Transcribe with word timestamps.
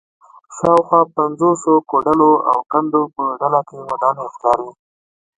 شاوخوا 0.55 1.01
پنځوسو 1.15 1.73
کوډلو 1.89 2.31
او 2.49 2.57
کندو 2.71 3.01
په 3.15 3.23
ډله 3.39 3.61
کې 3.67 3.77
ودانۍ 3.89 4.25
ښکاري 4.33 4.69